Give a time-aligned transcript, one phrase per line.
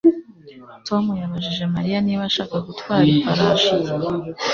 [0.87, 3.89] Tom yabajije Mariya niba ashaka gutwara ifarashi ye